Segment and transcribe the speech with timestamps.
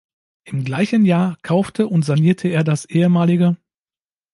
[0.45, 3.55] Im gleichen Jahr kaufte und sanierte er das ehem.